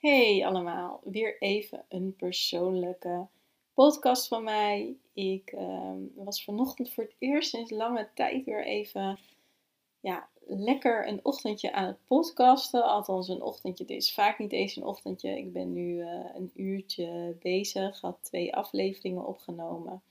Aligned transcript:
Hey 0.00 0.46
allemaal, 0.46 1.00
weer 1.04 1.42
even 1.42 1.84
een 1.88 2.16
persoonlijke 2.16 3.26
podcast 3.74 4.28
van 4.28 4.44
mij. 4.44 4.96
Ik 5.12 5.52
uh, 5.52 5.92
was 6.14 6.44
vanochtend 6.44 6.92
voor 6.92 7.04
het 7.04 7.14
eerst 7.18 7.50
sinds 7.50 7.70
lange 7.70 8.08
tijd 8.14 8.44
weer 8.44 8.64
even 8.64 9.18
ja, 10.00 10.28
lekker 10.46 11.08
een 11.08 11.20
ochtendje 11.22 11.72
aan 11.72 11.86
het 11.86 12.06
podcasten. 12.06 12.84
Althans, 12.84 13.28
een 13.28 13.42
ochtendje. 13.42 13.84
Het 13.84 13.92
is 13.92 14.14
vaak 14.14 14.38
niet 14.38 14.52
eens 14.52 14.76
een 14.76 14.84
ochtendje. 14.84 15.38
Ik 15.38 15.52
ben 15.52 15.72
nu 15.72 15.94
uh, 15.94 16.24
een 16.34 16.50
uurtje 16.54 17.36
bezig. 17.40 18.00
Had 18.00 18.18
twee 18.20 18.54
afleveringen 18.56 19.26
opgenomen. 19.26 20.02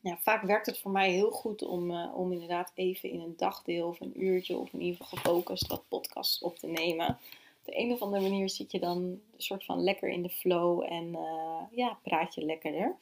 Ja, 0.00 0.18
vaak 0.20 0.42
werkt 0.42 0.66
het 0.66 0.78
voor 0.78 0.90
mij 0.90 1.10
heel 1.10 1.30
goed 1.30 1.62
om, 1.62 1.90
uh, 1.90 2.16
om 2.16 2.32
inderdaad 2.32 2.72
even 2.74 3.10
in 3.10 3.20
een 3.20 3.36
dagdeel 3.36 3.88
of 3.88 4.00
een 4.00 4.22
uurtje 4.22 4.56
of 4.56 4.72
in 4.72 4.80
ieder 4.80 5.04
geval 5.04 5.18
gefocust 5.18 5.66
wat 5.66 5.88
podcasts 5.88 6.42
op 6.42 6.58
te 6.58 6.66
nemen. 6.66 7.18
De 7.64 7.78
een 7.78 7.92
of 7.92 8.02
andere 8.02 8.22
manier 8.22 8.50
zit 8.50 8.72
je 8.72 8.78
dan 8.78 8.98
een 8.98 9.22
soort 9.36 9.64
van 9.64 9.82
lekker 9.82 10.08
in 10.08 10.22
de 10.22 10.30
flow 10.30 10.82
en 10.82 11.04
uh, 11.04 11.62
ja, 11.70 11.98
praat 12.02 12.34
je 12.34 12.44
lekkerder. 12.44 12.96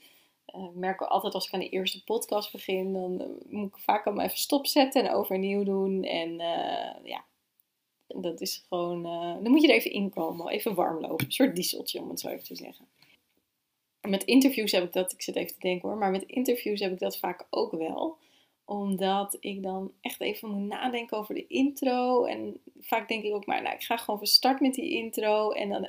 Uh, 0.55 0.65
ik 0.65 0.75
merk 0.75 1.01
altijd 1.01 1.35
als 1.35 1.47
ik 1.47 1.53
aan 1.53 1.61
de 1.61 1.69
eerste 1.69 2.05
podcast 2.05 2.53
begin, 2.53 2.93
dan 2.93 3.21
uh, 3.21 3.27
moet 3.49 3.69
ik 3.69 3.79
vaak 3.79 4.07
allemaal 4.07 4.25
even 4.25 4.39
stopzetten 4.39 5.05
en 5.05 5.15
overnieuw 5.15 5.65
doen. 5.65 6.03
En 6.05 6.37
ja, 7.05 7.25
dat 8.07 8.41
is 8.41 8.65
gewoon, 8.69 9.03
dan 9.43 9.51
moet 9.51 9.63
je 9.63 9.69
er 9.69 9.75
even 9.75 9.91
inkomen, 9.91 10.49
even 10.49 10.75
warm 10.75 11.01
lopen. 11.01 11.27
Een 11.27 11.33
soort 11.33 11.57
dieseltje 11.57 12.01
om 12.01 12.09
het 12.09 12.21
zo 12.21 12.29
even 12.29 12.45
te 12.45 12.57
zeggen. 12.57 12.87
Met 14.01 14.25
interviews 14.25 14.73
heb 14.73 14.85
ik 14.85 14.93
dat, 14.93 15.13
ik 15.13 15.23
zit 15.23 15.37
even 15.37 15.53
te 15.53 15.61
denken 15.61 15.89
hoor, 15.89 15.99
maar 15.99 16.11
met 16.11 16.23
interviews 16.23 16.81
heb 16.81 16.93
ik 16.93 16.99
dat 16.99 17.19
vaak 17.19 17.47
ook 17.51 17.73
wel. 17.73 18.17
Omdat 18.73 19.37
ik 19.41 19.63
dan 19.63 19.93
echt 20.01 20.21
even 20.21 20.51
moet 20.51 20.69
nadenken 20.69 21.19
over 21.19 21.35
de 21.35 21.47
intro. 21.47 22.25
En 22.25 22.61
vaak 22.81 23.09
denk 23.09 23.25
ik 23.25 23.35
ook 23.35 23.47
maar, 23.47 23.63
nou 23.63 23.75
ik 23.75 23.83
ga 23.83 23.97
gewoon 23.97 24.19
van 24.19 24.27
start 24.27 24.61
met 24.61 24.75
die 24.75 24.91
intro 24.91 25.51
en 25.51 25.69
dan 25.69 25.89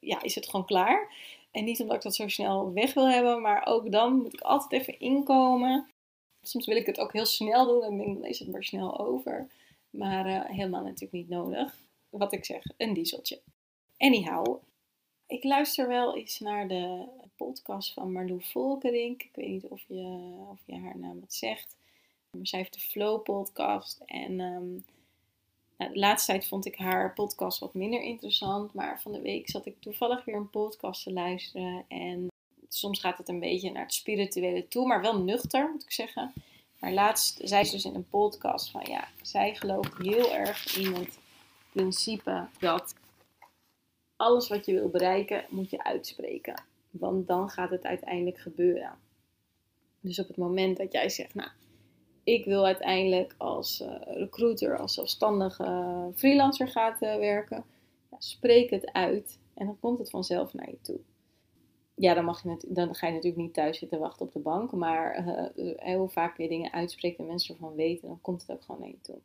ja, 0.00 0.22
is 0.22 0.34
het 0.34 0.48
gewoon 0.48 0.66
klaar. 0.66 1.14
En 1.50 1.64
niet 1.64 1.80
omdat 1.80 1.96
ik 1.96 2.02
dat 2.02 2.14
zo 2.14 2.28
snel 2.28 2.72
weg 2.72 2.94
wil 2.94 3.08
hebben, 3.08 3.40
maar 3.40 3.66
ook 3.66 3.92
dan 3.92 4.16
moet 4.16 4.32
ik 4.32 4.40
altijd 4.40 4.80
even 4.80 5.00
inkomen. 5.00 5.90
Soms 6.42 6.66
wil 6.66 6.76
ik 6.76 6.86
het 6.86 7.00
ook 7.00 7.12
heel 7.12 7.26
snel 7.26 7.66
doen 7.66 7.82
en 7.82 7.98
denk 7.98 8.14
dan 8.14 8.24
is 8.24 8.38
het 8.38 8.50
maar 8.50 8.64
snel 8.64 8.98
over. 8.98 9.48
Maar 9.90 10.26
uh, 10.26 10.44
helemaal 10.44 10.82
natuurlijk 10.82 11.12
niet 11.12 11.28
nodig. 11.28 11.76
Wat 12.10 12.32
ik 12.32 12.44
zeg, 12.44 12.62
een 12.76 12.94
dieseltje. 12.94 13.40
Anyhow, 13.98 14.56
ik 15.26 15.44
luister 15.44 15.88
wel 15.88 16.16
eens 16.16 16.40
naar 16.40 16.68
de 16.68 17.04
podcast 17.36 17.92
van 17.92 18.12
Marlou 18.12 18.42
Volkerink. 18.42 19.22
Ik 19.22 19.30
weet 19.34 19.48
niet 19.48 19.64
of 19.64 19.82
je, 19.88 20.32
of 20.50 20.58
je 20.64 20.78
haar 20.78 20.98
naam 20.98 21.20
wat 21.20 21.34
zegt. 21.34 21.76
Maar 22.36 22.46
zij 22.46 22.58
heeft 22.58 22.74
de 22.74 22.80
Flow 22.80 23.22
podcast 23.22 24.00
en... 24.06 24.40
Um, 24.40 24.84
nou, 25.76 25.92
de 25.94 26.00
laatste 26.00 26.32
tijd 26.32 26.46
vond 26.46 26.66
ik 26.66 26.76
haar 26.76 27.12
podcast 27.12 27.58
wat 27.58 27.74
minder 27.74 28.02
interessant, 28.02 28.74
maar 28.74 29.00
van 29.00 29.12
de 29.12 29.20
week 29.20 29.50
zat 29.50 29.66
ik 29.66 29.80
toevallig 29.80 30.24
weer 30.24 30.34
een 30.34 30.50
podcast 30.50 31.02
te 31.02 31.12
luisteren. 31.12 31.84
En 31.88 32.26
soms 32.68 33.00
gaat 33.00 33.18
het 33.18 33.28
een 33.28 33.40
beetje 33.40 33.72
naar 33.72 33.82
het 33.82 33.94
spirituele 33.94 34.68
toe, 34.68 34.86
maar 34.86 35.00
wel 35.00 35.18
nuchter 35.18 35.70
moet 35.72 35.82
ik 35.82 35.92
zeggen. 35.92 36.32
Maar 36.78 36.92
laatst 36.92 37.40
zei 37.44 37.64
ze 37.64 37.72
dus 37.72 37.84
in 37.84 37.94
een 37.94 38.08
podcast 38.08 38.70
van 38.70 38.84
ja, 38.84 39.08
zij 39.22 39.54
gelooft 39.54 39.98
heel 39.98 40.34
erg 40.34 40.76
in 40.76 40.94
het 40.94 41.18
principe 41.72 42.46
dat 42.58 42.94
alles 44.16 44.48
wat 44.48 44.66
je 44.66 44.72
wil 44.72 44.88
bereiken 44.88 45.44
moet 45.48 45.70
je 45.70 45.84
uitspreken. 45.84 46.62
Want 46.90 47.26
dan 47.26 47.50
gaat 47.50 47.70
het 47.70 47.84
uiteindelijk 47.84 48.38
gebeuren. 48.38 48.98
Dus 50.00 50.18
op 50.18 50.28
het 50.28 50.36
moment 50.36 50.76
dat 50.76 50.92
jij 50.92 51.08
zegt, 51.08 51.34
nou, 51.34 51.50
ik 52.24 52.44
wil 52.44 52.66
uiteindelijk 52.66 53.34
als 53.38 53.80
uh, 53.80 53.94
recruiter, 54.04 54.78
als 54.78 54.94
zelfstandige 54.94 56.10
freelancer 56.14 56.68
gaan 56.68 56.92
uh, 56.92 57.16
werken. 57.16 57.64
Ja, 58.10 58.16
spreek 58.18 58.70
het 58.70 58.92
uit 58.92 59.38
en 59.54 59.66
dan 59.66 59.78
komt 59.80 59.98
het 59.98 60.10
vanzelf 60.10 60.54
naar 60.54 60.70
je 60.70 60.80
toe. 60.80 61.00
Ja, 61.94 62.14
dan, 62.14 62.24
mag 62.24 62.42
je 62.42 62.56
dan 62.68 62.94
ga 62.94 63.06
je 63.06 63.12
natuurlijk 63.12 63.42
niet 63.42 63.54
thuis 63.54 63.78
zitten 63.78 63.98
wachten 63.98 64.26
op 64.26 64.32
de 64.32 64.38
bank. 64.38 64.72
Maar 64.72 65.26
uh, 65.56 65.72
heel 65.76 66.08
vaak 66.08 66.36
weer 66.36 66.48
dingen 66.48 66.72
uitspreken 66.72 67.18
en 67.18 67.26
mensen 67.26 67.54
ervan 67.54 67.74
weten, 67.74 68.08
dan 68.08 68.20
komt 68.20 68.40
het 68.40 68.50
ook 68.50 68.62
gewoon 68.62 68.80
naar 68.80 68.90
je 68.90 69.00
toe. 69.00 69.18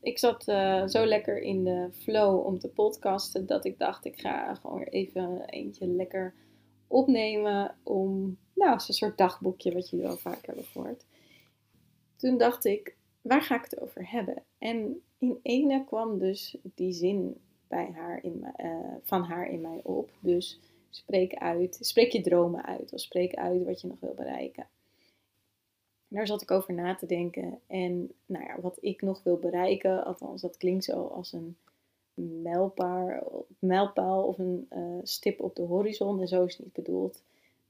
Ik 0.00 0.18
zat 0.18 0.42
zo 0.90 1.04
lekker 1.04 1.38
in 1.40 1.64
de 1.64 1.88
flow 1.92 2.46
om 2.46 2.58
te 2.58 2.68
podcasten 2.68 3.46
dat 3.46 3.64
ik 3.64 3.78
dacht, 3.78 4.04
ik 4.04 4.20
ga 4.20 4.54
gewoon 4.54 4.78
weer 4.78 4.88
even 4.88 5.44
eentje 5.46 5.86
lekker 5.86 6.34
opnemen. 6.86 7.74
Om, 7.82 8.38
nou, 8.54 8.72
een 8.72 8.80
soort 8.80 9.18
dagboekje 9.18 9.72
wat 9.72 9.90
jullie 9.90 10.06
wel 10.06 10.16
vaak 10.16 10.46
hebben 10.46 10.64
gehoord 10.64 11.04
toen 12.16 12.38
dacht 12.38 12.64
ik, 12.64 12.96
waar 13.22 13.42
ga 13.42 13.54
ik 13.56 13.64
het 13.70 13.80
over 13.80 14.10
hebben? 14.10 14.42
En 14.58 15.02
in 15.18 15.38
ene 15.42 15.84
kwam 15.84 16.18
dus 16.18 16.56
die 16.62 16.92
zin 16.92 17.40
bij 17.68 17.90
haar 17.94 18.22
in, 18.22 18.46
uh, 18.56 18.94
van 19.02 19.22
haar 19.22 19.50
in 19.50 19.60
mij 19.60 19.80
op. 19.82 20.10
Dus 20.20 20.60
spreek 20.90 21.34
uit, 21.34 21.78
spreek 21.80 22.12
je 22.12 22.20
dromen 22.20 22.64
uit, 22.64 22.92
of 22.92 23.00
spreek 23.00 23.34
uit 23.34 23.64
wat 23.64 23.80
je 23.80 23.86
nog 23.86 24.00
wil 24.00 24.14
bereiken. 24.14 24.66
Daar 26.08 26.26
zat 26.26 26.42
ik 26.42 26.50
over 26.50 26.74
na 26.74 26.94
te 26.94 27.06
denken. 27.06 27.60
En 27.66 28.12
nou 28.26 28.44
ja, 28.44 28.60
wat 28.60 28.78
ik 28.80 29.02
nog 29.02 29.22
wil 29.22 29.38
bereiken, 29.38 30.04
althans 30.04 30.42
dat 30.42 30.56
klinkt 30.56 30.84
zo 30.84 31.06
als 31.06 31.32
een 31.32 31.56
mijlpaal, 32.42 33.46
mijlpaal 33.58 34.22
of 34.22 34.38
een 34.38 34.68
uh, 34.72 34.98
stip 35.02 35.40
op 35.40 35.56
de 35.56 35.62
horizon. 35.62 36.20
En 36.20 36.28
zo 36.28 36.44
is 36.44 36.56
het 36.56 36.64
niet 36.64 36.74
bedoeld. 36.74 37.22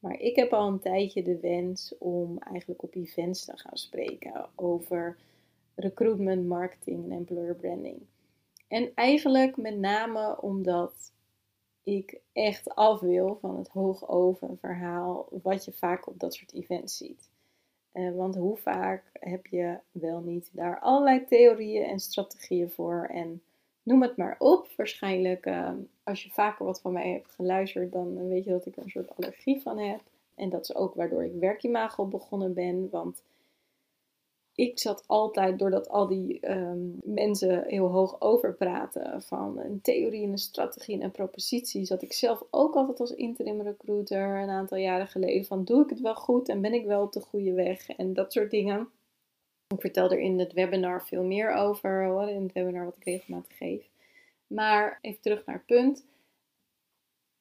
Maar 0.06 0.20
ik 0.20 0.36
heb 0.36 0.52
al 0.52 0.68
een 0.68 0.78
tijdje 0.78 1.22
de 1.22 1.38
wens 1.40 1.94
om 1.98 2.38
eigenlijk 2.38 2.82
op 2.82 2.94
events 2.94 3.44
te 3.44 3.56
gaan 3.56 3.76
spreken 3.76 4.48
over 4.54 5.16
recruitment, 5.74 6.46
marketing 6.46 7.04
en 7.04 7.12
employer 7.12 7.54
branding. 7.54 8.00
En 8.68 8.92
eigenlijk 8.94 9.56
met 9.56 9.78
name 9.78 10.40
omdat 10.40 11.12
ik 11.82 12.20
echt 12.32 12.74
af 12.74 13.00
wil 13.00 13.38
van 13.40 13.56
het 13.56 13.68
hoogoven 13.68 14.58
verhaal 14.58 15.28
wat 15.42 15.64
je 15.64 15.72
vaak 15.72 16.08
op 16.08 16.20
dat 16.20 16.34
soort 16.34 16.52
events 16.52 16.96
ziet. 16.96 17.28
Uh, 17.92 18.16
want 18.16 18.34
hoe 18.34 18.56
vaak 18.56 19.02
heb 19.12 19.46
je 19.46 19.78
wel 19.90 20.20
niet 20.20 20.50
daar 20.52 20.80
allerlei 20.80 21.24
theorieën 21.24 21.84
en 21.84 22.00
strategieën 22.00 22.70
voor 22.70 23.04
en 23.12 23.42
noem 23.86 24.02
het 24.02 24.16
maar 24.16 24.36
op. 24.38 24.68
Waarschijnlijk, 24.76 25.46
uh, 25.46 25.70
als 26.02 26.22
je 26.22 26.30
vaker 26.30 26.64
wat 26.64 26.80
van 26.80 26.92
mij 26.92 27.10
hebt 27.12 27.30
geluisterd, 27.30 27.92
dan 27.92 28.28
weet 28.28 28.44
je 28.44 28.50
dat 28.50 28.66
ik 28.66 28.76
er 28.76 28.82
een 28.82 28.90
soort 28.90 29.16
allergie 29.16 29.62
van 29.62 29.78
heb. 29.78 30.00
En 30.34 30.48
dat 30.48 30.60
is 30.60 30.74
ook 30.74 30.94
waardoor 30.94 31.24
ik 31.24 31.32
werkimago 31.40 32.06
begonnen 32.06 32.54
ben. 32.54 32.88
Want 32.90 33.22
ik 34.54 34.78
zat 34.78 35.04
altijd, 35.06 35.58
doordat 35.58 35.88
al 35.88 36.06
die 36.06 36.50
um, 36.50 37.00
mensen 37.04 37.64
heel 37.66 37.86
hoog 37.86 38.20
overpraten 38.20 39.22
van 39.22 39.58
een 39.58 39.80
theorie 39.82 40.24
en 40.24 40.30
een 40.30 40.38
strategie 40.38 40.94
en 40.94 41.02
een 41.02 41.10
propositie, 41.10 41.84
zat 41.84 42.02
ik 42.02 42.12
zelf 42.12 42.44
ook 42.50 42.74
altijd 42.74 43.00
als 43.00 43.14
interim 43.14 43.60
recruiter 43.60 44.42
een 44.42 44.48
aantal 44.48 44.78
jaren 44.78 45.08
geleden 45.08 45.44
van 45.44 45.64
doe 45.64 45.82
ik 45.82 45.90
het 45.90 46.00
wel 46.00 46.14
goed 46.14 46.48
en 46.48 46.60
ben 46.60 46.74
ik 46.74 46.86
wel 46.86 47.02
op 47.02 47.12
de 47.12 47.20
goede 47.20 47.52
weg 47.52 47.88
en 47.88 48.14
dat 48.14 48.32
soort 48.32 48.50
dingen. 48.50 48.88
Ik 49.68 49.80
vertel 49.80 50.10
er 50.10 50.18
in 50.18 50.38
het 50.38 50.52
webinar 50.52 51.06
veel 51.06 51.24
meer 51.24 51.54
over, 51.54 52.28
in 52.28 52.42
het 52.42 52.52
webinar 52.52 52.84
wat 52.84 52.96
ik 52.96 53.04
regelmatig 53.04 53.56
geef. 53.56 53.88
Maar 54.46 54.98
even 55.00 55.20
terug 55.20 55.44
naar 55.46 55.56
het 55.56 55.66
punt. 55.66 56.06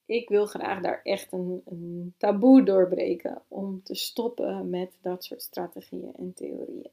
Ik 0.05 0.29
wil 0.29 0.45
graag 0.45 0.81
daar 0.81 1.01
echt 1.03 1.31
een, 1.31 1.61
een 1.65 2.13
taboe 2.17 2.63
doorbreken 2.63 3.41
om 3.47 3.83
te 3.83 3.95
stoppen 3.95 4.69
met 4.69 4.97
dat 5.01 5.23
soort 5.23 5.41
strategieën 5.41 6.15
en 6.15 6.33
theorieën. 6.33 6.89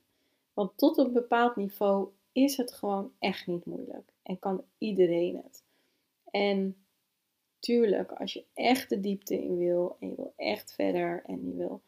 Want 0.52 0.72
tot 0.76 0.98
een 0.98 1.12
bepaald 1.12 1.56
niveau 1.56 2.08
is 2.32 2.56
het 2.56 2.72
gewoon 2.72 3.12
echt 3.18 3.46
niet 3.46 3.64
moeilijk 3.64 4.12
en 4.22 4.38
kan 4.38 4.64
iedereen 4.78 5.36
het. 5.36 5.62
En 6.30 6.76
tuurlijk, 7.58 8.12
als 8.12 8.32
je 8.32 8.44
echt 8.54 8.88
de 8.88 9.00
diepte 9.00 9.42
in 9.42 9.58
wil 9.58 9.96
en 10.00 10.08
je 10.08 10.14
wil 10.16 10.32
echt 10.36 10.72
verder 10.72 11.22
en 11.26 11.46
je 11.46 11.54
wil 11.56 11.80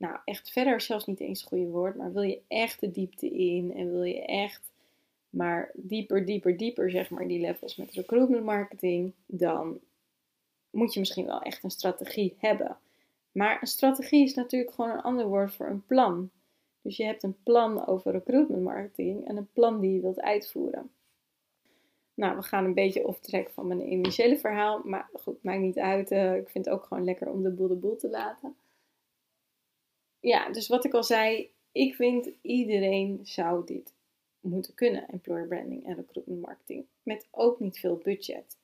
nou, 0.00 0.18
echt 0.24 0.50
verder 0.50 0.80
zelfs 0.80 1.06
niet 1.06 1.20
eens 1.20 1.40
het 1.40 1.48
goede 1.48 1.66
woord, 1.66 1.96
maar 1.96 2.12
wil 2.12 2.22
je 2.22 2.40
echt 2.48 2.80
de 2.80 2.90
diepte 2.90 3.30
in 3.30 3.74
en 3.74 3.90
wil 3.90 4.02
je 4.02 4.24
echt 4.24 4.72
maar 5.30 5.70
dieper, 5.74 6.26
dieper, 6.26 6.56
dieper, 6.56 6.90
zeg 6.90 7.10
maar, 7.10 7.28
die 7.28 7.40
levels 7.40 7.76
met 7.76 7.92
recruitment 7.92 8.44
marketing, 8.44 9.12
dan 9.26 9.80
moet 10.70 10.94
je 10.94 11.00
misschien 11.00 11.26
wel 11.26 11.40
echt 11.40 11.64
een 11.64 11.70
strategie 11.70 12.36
hebben. 12.38 12.76
Maar 13.32 13.58
een 13.60 13.66
strategie 13.66 14.24
is 14.24 14.34
natuurlijk 14.34 14.72
gewoon 14.72 14.90
een 14.90 15.02
ander 15.02 15.26
woord 15.26 15.54
voor 15.54 15.66
een 15.66 15.86
plan. 15.86 16.30
Dus 16.82 16.96
je 16.96 17.04
hebt 17.04 17.22
een 17.22 17.42
plan 17.42 17.86
over 17.86 18.12
recruitment 18.12 18.62
marketing 18.62 19.26
en 19.26 19.36
een 19.36 19.52
plan 19.52 19.80
die 19.80 19.92
je 19.92 20.00
wilt 20.00 20.20
uitvoeren. 20.20 20.90
Nou, 22.14 22.36
we 22.36 22.42
gaan 22.42 22.64
een 22.64 22.74
beetje 22.74 23.06
off 23.06 23.20
track 23.20 23.50
van 23.50 23.66
mijn 23.66 23.92
initiële 23.92 24.38
verhaal. 24.38 24.80
Maar 24.84 25.08
goed, 25.12 25.42
maakt 25.42 25.60
niet 25.60 25.78
uit. 25.78 26.10
Uh, 26.10 26.36
ik 26.36 26.48
vind 26.48 26.64
het 26.64 26.74
ook 26.74 26.84
gewoon 26.84 27.04
lekker 27.04 27.30
om 27.30 27.42
de 27.42 27.50
boel 27.50 27.68
de 27.68 27.74
boel 27.74 27.96
te 27.96 28.10
laten. 28.10 28.56
Ja, 30.20 30.50
dus 30.50 30.68
wat 30.68 30.84
ik 30.84 30.94
al 30.94 31.04
zei. 31.04 31.50
Ik 31.72 31.94
vind 31.94 32.30
iedereen 32.42 33.20
zou 33.22 33.66
dit 33.66 33.92
moeten 34.40 34.74
kunnen. 34.74 35.08
Employer 35.08 35.46
branding 35.46 35.86
en 35.86 35.94
recruitment 35.94 36.40
marketing. 36.40 36.84
Met 37.02 37.26
ook 37.30 37.60
niet 37.60 37.78
veel 37.78 37.96
budget. 37.96 38.56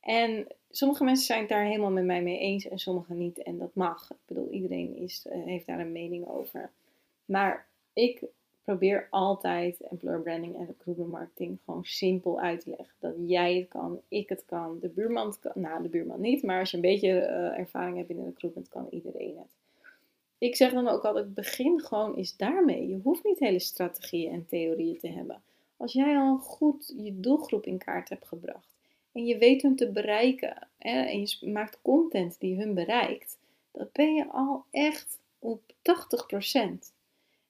En 0.00 0.46
sommige 0.70 1.04
mensen 1.04 1.26
zijn 1.26 1.40
het 1.40 1.48
daar 1.48 1.64
helemaal 1.64 1.90
met 1.90 2.04
mij 2.04 2.22
mee 2.22 2.38
eens 2.38 2.68
en 2.68 2.78
sommige 2.78 3.14
niet. 3.14 3.42
En 3.42 3.58
dat 3.58 3.74
mag. 3.74 4.10
Ik 4.10 4.16
bedoel, 4.26 4.50
iedereen 4.50 4.96
is, 4.96 5.26
uh, 5.26 5.44
heeft 5.44 5.66
daar 5.66 5.80
een 5.80 5.92
mening 5.92 6.26
over. 6.28 6.70
Maar 7.24 7.66
ik 7.92 8.22
probeer 8.64 9.06
altijd 9.10 9.80
employer 9.80 10.20
branding 10.20 10.56
en 10.56 10.66
recruitment 10.66 11.10
marketing 11.10 11.58
gewoon 11.64 11.84
simpel 11.84 12.40
uit 12.40 12.60
te 12.60 12.70
leggen. 12.70 12.94
Dat 12.98 13.14
jij 13.26 13.56
het 13.56 13.68
kan, 13.68 14.00
ik 14.08 14.28
het 14.28 14.44
kan, 14.46 14.78
de 14.80 14.88
buurman 14.88 15.26
het 15.26 15.38
kan. 15.38 15.52
Nou, 15.54 15.82
de 15.82 15.88
buurman 15.88 16.20
niet, 16.20 16.42
maar 16.42 16.60
als 16.60 16.70
je 16.70 16.76
een 16.76 16.82
beetje 16.82 17.08
uh, 17.08 17.58
ervaring 17.58 17.96
hebt 17.96 18.10
in 18.10 18.16
de 18.16 18.24
recruitment, 18.24 18.68
kan 18.68 18.86
iedereen 18.90 19.38
het. 19.38 19.59
Ik 20.40 20.56
zeg 20.56 20.72
dan 20.72 20.88
ook 20.88 21.04
altijd, 21.04 21.34
begin 21.34 21.80
gewoon 21.80 22.14
eens 22.14 22.36
daarmee. 22.36 22.88
Je 22.88 23.00
hoeft 23.02 23.24
niet 23.24 23.38
hele 23.38 23.58
strategieën 23.58 24.32
en 24.32 24.46
theorieën 24.46 24.98
te 24.98 25.08
hebben. 25.08 25.42
Als 25.76 25.92
jij 25.92 26.16
al 26.16 26.38
goed 26.38 26.94
je 26.96 27.20
doelgroep 27.20 27.66
in 27.66 27.78
kaart 27.78 28.08
hebt 28.08 28.26
gebracht 28.26 28.74
en 29.12 29.26
je 29.26 29.38
weet 29.38 29.62
hun 29.62 29.76
te 29.76 29.90
bereiken 29.90 30.68
hè, 30.78 31.00
en 31.02 31.20
je 31.20 31.36
maakt 31.40 31.78
content 31.82 32.40
die 32.40 32.56
hun 32.56 32.74
bereikt, 32.74 33.38
dan 33.70 33.88
ben 33.92 34.14
je 34.14 34.28
al 34.28 34.64
echt 34.70 35.18
op 35.38 35.60
80%. 35.72 35.72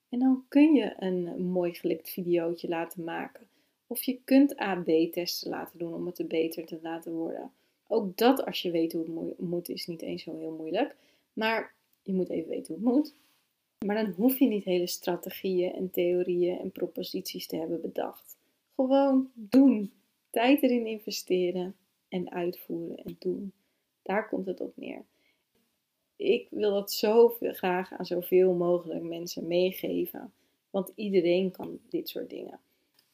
En 0.08 0.18
dan 0.18 0.44
kun 0.48 0.74
je 0.74 0.94
een 0.98 1.46
mooi 1.46 1.74
gelikt 1.74 2.10
videootje 2.10 2.68
laten 2.68 3.04
maken. 3.04 3.48
Of 3.86 4.02
je 4.02 4.18
kunt 4.24 4.56
AB-testen 4.56 5.50
laten 5.50 5.78
doen 5.78 5.94
om 5.94 6.06
het 6.06 6.18
er 6.18 6.26
beter 6.26 6.66
te 6.66 6.78
laten 6.82 7.12
worden. 7.12 7.52
Ook 7.86 8.16
dat, 8.16 8.44
als 8.46 8.62
je 8.62 8.70
weet 8.70 8.92
hoe 8.92 9.04
het 9.04 9.38
moet, 9.38 9.68
is 9.68 9.86
niet 9.86 10.02
eens 10.02 10.22
zo 10.22 10.36
heel 10.36 10.54
moeilijk. 10.58 10.96
Maar 11.32 11.74
je 12.10 12.16
moet 12.16 12.30
even 12.30 12.48
weten 12.48 12.74
hoe 12.74 12.84
het 12.84 12.94
moet. 12.94 13.14
Maar 13.86 14.04
dan 14.04 14.12
hoef 14.12 14.38
je 14.38 14.46
niet 14.46 14.64
hele 14.64 14.86
strategieën 14.86 15.72
en 15.72 15.90
theorieën 15.90 16.58
en 16.58 16.72
proposities 16.72 17.46
te 17.46 17.56
hebben 17.56 17.80
bedacht. 17.80 18.36
Gewoon 18.74 19.30
doen. 19.34 19.92
Tijd 20.30 20.62
erin 20.62 20.86
investeren 20.86 21.74
en 22.08 22.30
uitvoeren 22.30 22.96
en 22.96 23.16
doen. 23.18 23.52
Daar 24.02 24.28
komt 24.28 24.46
het 24.46 24.60
op 24.60 24.72
neer 24.76 25.04
ik 26.20 26.46
wil 26.50 26.70
dat 26.72 26.92
zo 26.92 27.36
graag 27.40 27.92
aan 27.92 28.06
zoveel 28.06 28.52
mogelijk 28.52 29.02
mensen 29.02 29.46
meegeven. 29.46 30.32
Want 30.70 30.92
iedereen 30.94 31.50
kan 31.50 31.78
dit 31.88 32.08
soort 32.08 32.30
dingen. 32.30 32.60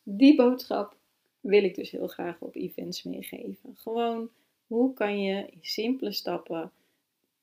Die 0.03 0.37
boodschap 0.37 0.97
wil 1.41 1.65
ik 1.65 1.75
dus 1.75 1.91
heel 1.91 2.07
graag 2.07 2.41
op 2.41 2.55
events 2.55 3.03
meegeven. 3.03 3.77
Gewoon, 3.77 4.31
hoe 4.67 4.93
kan 4.95 5.23
je 5.23 5.47
in 5.51 5.59
simpele 5.63 6.13
stappen 6.13 6.73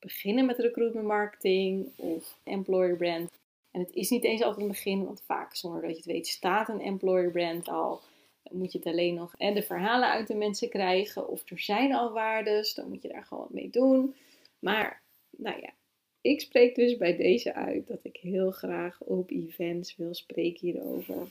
beginnen 0.04 0.46
met 0.46 0.58
recruitment 0.58 1.08
marketing 1.08 1.92
of 1.96 2.38
employer 2.44 2.96
brand. 2.96 3.32
En 3.72 3.80
het 3.80 3.94
is 3.94 4.10
niet 4.10 4.24
eens 4.24 4.42
altijd 4.42 4.62
een 4.62 4.72
begin, 4.72 5.06
want 5.06 5.22
vaak 5.26 5.56
zonder 5.56 5.82
dat 5.82 5.90
je 5.90 5.96
het 5.96 6.06
weet 6.06 6.28
staat 6.28 6.70
een 6.70 6.82
employer 6.82 7.32
brand 7.32 7.68
al. 7.68 8.02
Dan 8.44 8.58
moet 8.58 8.72
je 8.72 8.78
het 8.78 8.88
alleen 8.88 9.14
nog 9.14 9.34
en 9.38 9.54
de 9.54 9.64
verhalen 9.64 10.10
uit 10.10 10.28
de 10.28 10.36
mensen 10.36 10.70
krijgen. 10.70 11.28
Of 11.28 11.50
er 11.50 11.60
zijn 11.60 11.94
al 11.94 12.12
waardes, 12.12 12.74
dan 12.74 12.90
moet 12.90 13.02
je 13.02 13.08
daar 13.08 13.26
gewoon 13.26 13.44
wat 13.44 13.54
mee 13.54 13.70
doen. 13.70 14.16
Maar 14.60 15.02
nou 15.30 15.62
ja, 15.62 15.74
ik 16.22 16.42
spreek 16.42 16.76
dus 16.76 16.98
bij 16.98 17.18
deze 17.18 17.54
uit 17.54 17.88
dat 17.88 18.00
ik 18.04 18.18
heel 18.18 18.52
graag 18.52 19.02
op 19.02 19.30
events 19.30 19.96
wil 19.96 20.14
spreken 20.14 20.68
hierover. 20.68 21.28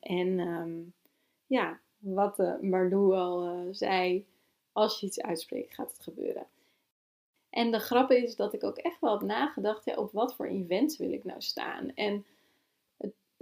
En 0.00 0.38
ehm, 0.38 0.80
ja, 1.46 1.80
wat 1.98 2.38
uh, 2.38 2.60
Marlou 2.60 3.14
al 3.14 3.44
uh, 3.44 3.68
zei, 3.70 4.26
als 4.72 5.00
je 5.00 5.06
iets 5.06 5.20
uitspreekt, 5.20 5.74
gaat 5.74 5.92
het 5.92 6.02
gebeuren. 6.02 6.46
En 7.50 7.70
de 7.70 7.78
grap 7.78 8.10
is 8.10 8.36
dat 8.36 8.52
ik 8.52 8.64
ook 8.64 8.76
echt 8.76 9.00
wel 9.00 9.12
heb 9.12 9.22
nagedacht, 9.22 9.96
op 9.96 10.12
wat 10.12 10.34
voor 10.34 10.46
events 10.46 10.96
wil 10.96 11.12
ik 11.12 11.24
nou 11.24 11.40
staan? 11.40 11.94
En 11.94 12.24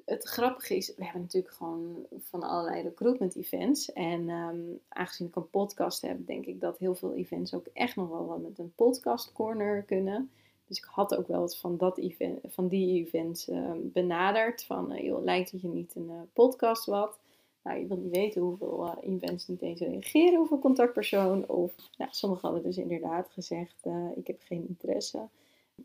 het 0.06 0.24
grappige 0.24 0.76
is, 0.76 0.94
we 0.96 1.04
hebben 1.04 1.22
natuurlijk 1.22 1.54
gewoon 1.54 2.06
van 2.18 2.42
allerlei 2.42 2.82
recruitment 2.82 3.36
events. 3.36 3.92
En 3.92 4.28
um, 4.28 4.80
aangezien 4.88 5.26
ik 5.26 5.36
een 5.36 5.50
podcast 5.50 6.02
heb, 6.02 6.26
denk 6.26 6.46
ik 6.46 6.60
dat 6.60 6.78
heel 6.78 6.94
veel 6.94 7.14
events 7.14 7.54
ook 7.54 7.66
echt 7.72 7.96
nog 7.96 8.08
wel 8.08 8.38
met 8.38 8.58
een 8.58 8.72
podcast 8.74 9.32
corner 9.32 9.82
kunnen. 9.82 10.30
Dus 10.66 10.78
ik 10.78 10.84
had 10.84 11.14
ook 11.14 11.28
wel 11.28 11.40
wat 11.40 11.58
van, 11.58 11.76
dat 11.76 11.98
event, 11.98 12.40
van 12.44 12.68
die 12.68 13.04
events 13.04 13.48
um, 13.48 13.90
benaderd. 13.92 14.64
Van, 14.64 14.92
uh, 14.92 15.04
joh, 15.04 15.24
lijkt 15.24 15.50
het 15.50 15.60
je 15.60 15.68
niet 15.68 15.94
een 15.94 16.08
uh, 16.10 16.20
podcast 16.32 16.84
wat? 16.84 17.18
Nou, 17.66 17.78
je 17.78 17.86
wil 17.86 17.96
niet 17.96 18.16
weten 18.16 18.42
hoeveel 18.42 18.86
uh, 18.86 19.14
events 19.14 19.48
niet 19.48 19.62
eens 19.62 19.80
reageren, 19.80 20.38
hoeveel 20.38 20.58
contactpersoon. 20.58 21.48
Of, 21.48 21.72
nou, 21.96 22.10
sommigen 22.12 22.48
hadden 22.48 22.66
dus 22.66 22.76
inderdaad 22.76 23.28
gezegd, 23.30 23.86
ik 24.14 24.26
heb 24.26 24.40
geen 24.42 24.68
interesse. 24.68 25.28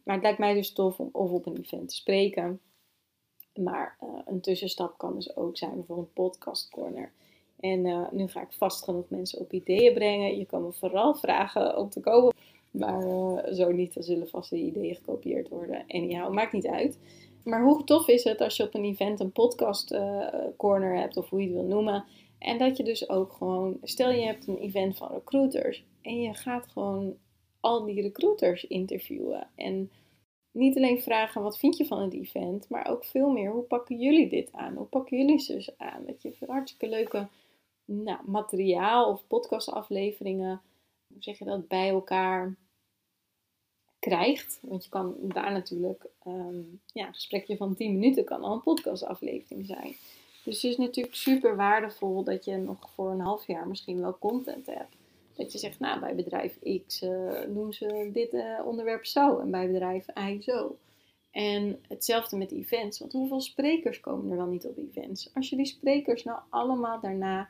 Maar 0.03 0.15
het 0.15 0.23
lijkt 0.23 0.39
mij 0.39 0.53
dus 0.53 0.73
tof 0.73 0.99
om 0.99 1.09
of 1.11 1.31
op 1.31 1.45
een 1.45 1.57
event 1.57 1.89
te 1.89 1.95
spreken 1.95 2.59
maar 3.55 3.97
uh, 4.03 4.09
een 4.25 4.41
tussenstap 4.41 4.97
kan 4.97 5.15
dus 5.15 5.35
ook 5.35 5.57
zijn, 5.57 5.75
bijvoorbeeld 5.75 6.07
een 6.07 6.23
podcast 6.23 6.69
corner. 6.69 7.11
En 7.59 8.07
nu 8.11 8.27
ga 8.27 8.41
ik 8.41 8.51
vast 8.51 8.83
genoeg 8.83 9.09
mensen 9.09 9.39
op 9.39 9.53
ideeën 9.53 9.93
brengen. 9.93 10.37
Je 10.37 10.45
kan 10.45 10.63
me 10.63 10.71
vooral 10.71 11.15
vragen 11.15 11.77
om 11.77 11.89
te 11.89 11.99
komen. 11.99 12.33
Maar 12.71 13.03
zo 13.53 13.71
niet, 13.71 13.93
dan 13.93 14.03
zullen 14.03 14.29
vast 14.29 14.49
de 14.49 14.57
ideeën 14.57 14.95
gekopieerd 14.95 15.49
worden. 15.49 15.87
En 15.87 16.09
ja, 16.09 16.29
maakt 16.29 16.53
niet 16.53 16.67
uit. 16.67 16.97
Maar 17.43 17.63
hoe 17.63 17.83
tof 17.83 18.07
is 18.07 18.23
het 18.23 18.41
als 18.41 18.57
je 18.57 18.63
op 18.63 18.73
een 18.73 18.83
event 18.83 19.19
een 19.19 19.31
podcast 19.31 19.97
corner 20.57 20.97
hebt, 20.97 21.17
of 21.17 21.29
hoe 21.29 21.41
je 21.41 21.47
het 21.47 21.55
wil 21.55 21.65
noemen. 21.65 22.05
En 22.39 22.57
dat 22.57 22.77
je 22.77 22.83
dus 22.83 23.09
ook 23.09 23.31
gewoon, 23.31 23.77
stel 23.83 24.11
je 24.11 24.25
hebt 24.25 24.47
een 24.47 24.57
event 24.57 24.97
van 24.97 25.11
recruiters. 25.11 25.83
En 26.01 26.21
je 26.21 26.33
gaat 26.33 26.67
gewoon 26.67 27.17
al 27.59 27.85
die 27.85 28.01
recruiters 28.01 28.63
interviewen. 28.67 29.47
En 29.55 29.91
niet 30.51 30.75
alleen 30.75 31.01
vragen 31.01 31.41
wat 31.41 31.59
vind 31.59 31.77
je 31.77 31.85
van 31.85 32.01
het 32.01 32.13
event, 32.13 32.69
maar 32.69 32.87
ook 32.87 33.05
veel 33.05 33.29
meer 33.29 33.51
hoe 33.51 33.63
pakken 33.63 33.99
jullie 33.99 34.29
dit 34.29 34.49
aan? 34.51 34.75
Hoe 34.75 34.85
pakken 34.85 35.17
jullie 35.17 35.39
zus 35.39 35.77
aan? 35.77 36.05
Dat 36.05 36.21
je 36.21 36.35
hartstikke 36.47 36.95
leuke 36.95 37.27
nou, 37.85 38.19
materiaal 38.25 39.11
of 39.11 39.27
podcastafleveringen, 39.27 40.61
hoe 41.07 41.23
zeg 41.23 41.39
je 41.39 41.45
dat, 41.45 41.67
bij 41.67 41.89
elkaar 41.89 42.55
krijgt. 44.01 44.59
Want 44.61 44.83
je 44.83 44.89
kan 44.89 45.15
daar 45.21 45.51
natuurlijk, 45.51 46.05
um, 46.27 46.79
ja, 46.93 47.07
een 47.07 47.13
gesprekje 47.13 47.57
van 47.57 47.75
10 47.75 47.99
minuten 47.99 48.23
kan 48.23 48.41
al 48.41 48.53
een 48.53 48.61
podcastaflevering 48.61 49.65
zijn. 49.65 49.95
Dus 50.43 50.61
het 50.61 50.71
is 50.71 50.77
natuurlijk 50.77 51.15
super 51.15 51.55
waardevol 51.55 52.23
dat 52.23 52.45
je 52.45 52.57
nog 52.57 52.89
voor 52.95 53.11
een 53.11 53.19
half 53.19 53.47
jaar 53.47 53.67
misschien 53.67 54.01
wel 54.01 54.17
content 54.19 54.65
hebt. 54.65 54.95
Dat 55.35 55.51
je 55.51 55.57
zegt, 55.57 55.79
nou, 55.79 55.99
bij 55.99 56.15
bedrijf 56.15 56.59
X 56.87 56.99
doen 57.47 57.73
ze 57.73 58.09
dit 58.13 58.33
uh, 58.33 58.59
onderwerp 58.65 59.05
zo 59.05 59.39
en 59.39 59.51
bij 59.51 59.67
bedrijf 59.67 60.05
Y 60.15 60.41
zo. 60.41 60.77
En 61.31 61.79
hetzelfde 61.87 62.37
met 62.37 62.51
events, 62.51 62.99
want 62.99 63.11
hoeveel 63.11 63.41
sprekers 63.41 63.99
komen 63.99 64.31
er 64.31 64.37
wel 64.37 64.45
niet 64.45 64.65
op 64.65 64.77
events? 64.77 65.29
Als 65.33 65.49
je 65.49 65.55
die 65.55 65.65
sprekers 65.65 66.23
nou 66.23 66.39
allemaal 66.49 66.99
daarna 66.99 67.49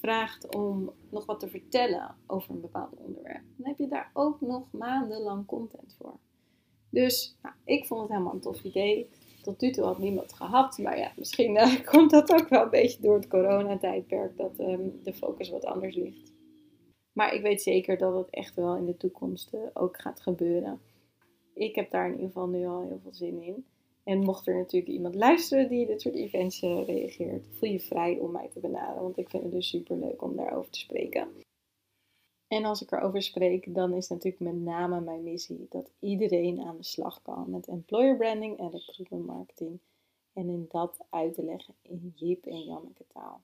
vraagt 0.00 0.54
om 0.54 0.92
nog 1.10 1.26
wat 1.26 1.40
te 1.40 1.48
vertellen 1.48 2.14
over 2.26 2.50
een 2.50 2.60
bepaald 2.60 2.96
onderwerp, 2.96 3.42
dan 3.56 3.68
heb 3.68 3.78
je 3.78 3.88
daar 3.88 4.10
ook 4.12 4.40
nog 4.40 4.72
maandenlang 4.72 5.46
content 5.46 5.94
voor. 5.98 6.18
Dus 6.90 7.38
nou, 7.42 7.54
ik 7.64 7.86
vond 7.86 8.00
het 8.00 8.10
helemaal 8.10 8.32
een 8.34 8.40
tof 8.40 8.62
idee. 8.62 9.10
Tot 9.42 9.60
nu 9.60 9.70
toe 9.70 9.84
had 9.84 9.98
niemand 9.98 10.32
gehad, 10.32 10.78
maar 10.78 10.98
ja, 10.98 11.12
misschien 11.16 11.54
uh, 11.54 11.84
komt 11.92 12.10
dat 12.10 12.32
ook 12.32 12.48
wel 12.48 12.62
een 12.62 12.70
beetje 12.70 13.02
door 13.02 13.14
het 13.14 13.28
coronatijdperk 13.28 14.36
dat 14.36 14.58
um, 14.60 15.00
de 15.02 15.14
focus 15.14 15.50
wat 15.50 15.64
anders 15.64 15.96
ligt. 15.96 16.32
Maar 17.12 17.34
ik 17.34 17.42
weet 17.42 17.62
zeker 17.62 17.98
dat 17.98 18.14
het 18.14 18.30
echt 18.30 18.54
wel 18.54 18.76
in 18.76 18.86
de 18.86 18.96
toekomst 18.96 19.52
eh, 19.52 19.60
ook 19.72 20.00
gaat 20.00 20.20
gebeuren. 20.20 20.80
Ik 21.54 21.74
heb 21.74 21.90
daar 21.90 22.06
in 22.06 22.12
ieder 22.12 22.26
geval 22.26 22.48
nu 22.48 22.66
al 22.66 22.82
heel 22.82 23.00
veel 23.02 23.14
zin 23.14 23.42
in. 23.42 23.66
En 24.04 24.18
mocht 24.18 24.46
er 24.46 24.56
natuurlijk 24.56 24.92
iemand 24.92 25.14
luisteren 25.14 25.68
die 25.68 25.86
dit 25.86 26.00
soort 26.00 26.14
events 26.14 26.62
uh, 26.62 26.84
reageert, 26.84 27.46
voel 27.50 27.68
je 27.68 27.80
vrij 27.80 28.18
om 28.18 28.30
mij 28.30 28.48
te 28.48 28.60
benaderen. 28.60 29.02
Want 29.02 29.18
ik 29.18 29.30
vind 29.30 29.42
het 29.42 29.52
dus 29.52 29.68
super 29.68 29.96
leuk 29.96 30.22
om 30.22 30.36
daarover 30.36 30.70
te 30.70 30.78
spreken. 30.78 31.28
En 32.48 32.64
als 32.64 32.82
ik 32.82 32.92
erover 32.92 33.22
spreek, 33.22 33.74
dan 33.74 33.92
is 33.92 34.08
natuurlijk 34.08 34.42
met 34.42 34.62
name 34.62 35.00
mijn 35.00 35.22
missie 35.22 35.66
dat 35.68 35.90
iedereen 36.00 36.60
aan 36.60 36.76
de 36.76 36.84
slag 36.84 37.22
kan 37.22 37.50
met 37.50 37.68
employer 37.68 38.16
branding 38.16 38.58
en 38.58 38.70
recruitment 38.70 39.26
marketing. 39.26 39.80
En 40.32 40.48
in 40.48 40.66
dat 40.68 40.98
uit 41.10 41.34
te 41.34 41.44
leggen 41.44 41.74
in 41.82 42.12
Jip 42.14 42.46
en 42.46 42.64
Janneke 42.64 43.04
taal. 43.12 43.42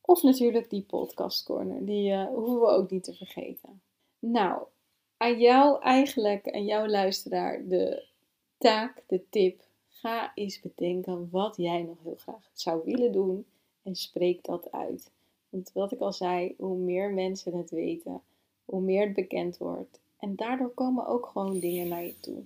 Of 0.00 0.22
natuurlijk 0.22 0.70
die 0.70 0.82
podcast 0.82 1.44
corner, 1.44 1.84
die 1.86 2.10
uh, 2.10 2.26
hoeven 2.26 2.60
we 2.60 2.66
ook 2.66 2.90
niet 2.90 3.04
te 3.04 3.14
vergeten. 3.14 3.82
Nou, 4.18 4.62
aan 5.16 5.38
jou 5.38 5.82
eigenlijk, 5.82 6.50
aan 6.50 6.64
jouw 6.64 6.86
luisteraar, 6.86 7.68
de 7.68 8.06
taak, 8.58 9.02
de 9.06 9.28
tip. 9.28 9.62
Ga 9.88 10.32
eens 10.34 10.60
bedenken 10.60 11.28
wat 11.30 11.56
jij 11.56 11.82
nog 11.82 11.96
heel 12.02 12.16
graag 12.16 12.50
zou 12.52 12.84
willen 12.84 13.12
doen 13.12 13.46
en 13.82 13.94
spreek 13.94 14.44
dat 14.44 14.72
uit. 14.72 15.10
Want 15.48 15.72
wat 15.72 15.92
ik 15.92 16.00
al 16.00 16.12
zei, 16.12 16.54
hoe 16.58 16.76
meer 16.76 17.12
mensen 17.12 17.56
het 17.56 17.70
weten, 17.70 18.22
hoe 18.64 18.80
meer 18.80 19.06
het 19.06 19.14
bekend 19.14 19.58
wordt. 19.58 20.00
En 20.18 20.36
daardoor 20.36 20.70
komen 20.74 21.06
ook 21.06 21.26
gewoon 21.26 21.58
dingen 21.58 21.88
naar 21.88 22.04
je 22.04 22.20
toe. 22.20 22.42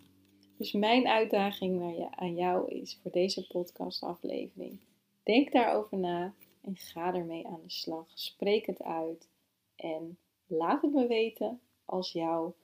Dus 0.57 0.73
mijn 0.73 1.07
uitdaging 1.07 2.07
aan 2.11 2.35
jou 2.35 2.71
is 2.71 2.99
voor 3.03 3.11
deze 3.11 3.47
podcastaflevering. 3.47 4.79
Denk 5.23 5.53
daarover 5.53 5.99
na 5.99 6.35
en 6.61 6.77
ga 6.77 7.15
ermee 7.15 7.47
aan 7.47 7.61
de 7.65 7.71
slag. 7.71 8.07
Spreek 8.15 8.67
het 8.67 8.83
uit 8.83 9.29
en 9.77 10.19
laat 10.47 10.83
het 10.83 10.93
me 10.93 11.07
weten 11.07 11.61
als 11.85 12.13
jouw 12.13 12.55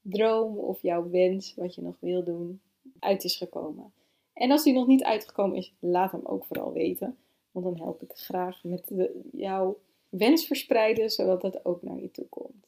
droom 0.00 0.58
of 0.58 0.82
jouw 0.82 1.10
wens, 1.10 1.54
wat 1.54 1.74
je 1.74 1.82
nog 1.82 1.96
wil 2.00 2.24
doen, 2.24 2.60
uit 3.02 3.24
is 3.24 3.36
gekomen. 3.36 3.92
En 4.32 4.50
als 4.50 4.62
die 4.62 4.72
nog 4.72 4.86
niet 4.86 5.02
uitgekomen 5.02 5.56
is, 5.56 5.74
laat 5.78 6.12
hem 6.12 6.24
ook 6.24 6.44
vooral 6.44 6.72
weten. 6.72 7.18
Want 7.50 7.64
dan 7.64 7.76
help 7.76 8.02
ik 8.02 8.12
graag 8.14 8.64
met 8.64 8.92
jouw 9.32 9.78
wens 10.08 10.46
verspreiden, 10.46 11.10
zodat 11.10 11.42
het 11.42 11.64
ook 11.64 11.82
naar 11.82 12.00
je 12.00 12.10
toe 12.10 12.26
komt. 12.28 12.66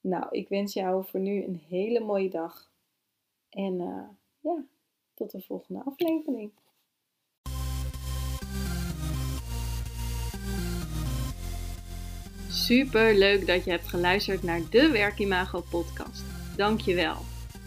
Nou, 0.00 0.26
ik 0.30 0.48
wens 0.48 0.72
jou 0.72 1.04
voor 1.06 1.20
nu 1.20 1.44
een 1.44 1.62
hele 1.68 2.00
mooie 2.00 2.30
dag. 2.30 2.72
En 3.50 3.74
uh, 3.80 4.08
ja, 4.40 4.64
tot 5.14 5.30
de 5.30 5.40
volgende 5.40 5.82
aflevering. 5.84 6.50
Super 12.48 13.14
leuk 13.14 13.46
dat 13.46 13.64
je 13.64 13.70
hebt 13.70 13.88
geluisterd 13.88 14.42
naar 14.42 14.60
de 14.70 14.90
Werkimago 14.90 15.62
podcast. 15.70 16.24
Dankjewel. 16.56 17.39